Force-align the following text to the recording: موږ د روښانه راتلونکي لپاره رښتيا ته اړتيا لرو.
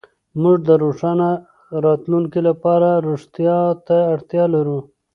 موږ 0.41 0.57
د 0.69 0.71
روښانه 0.83 1.29
راتلونکي 1.85 2.39
لپاره 2.49 2.89
رښتيا 3.07 3.57
ته 3.87 3.97
اړتيا 4.13 4.45
لرو. 4.55 4.79